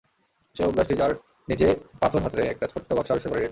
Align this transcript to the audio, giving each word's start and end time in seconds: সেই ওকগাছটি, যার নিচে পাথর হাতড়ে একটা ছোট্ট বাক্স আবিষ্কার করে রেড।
সেই 0.55 0.65
ওকগাছটি, 0.67 0.93
যার 0.95 1.11
নিচে 1.49 1.67
পাথর 2.01 2.19
হাতড়ে 2.21 2.43
একটা 2.45 2.65
ছোট্ট 2.67 2.89
বাক্স 2.93 3.09
আবিষ্কার 3.11 3.31
করে 3.31 3.41
রেড। 3.41 3.49